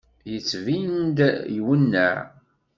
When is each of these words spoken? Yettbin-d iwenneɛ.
Yettbin-d 0.31 1.17
iwenneɛ. 1.57 2.17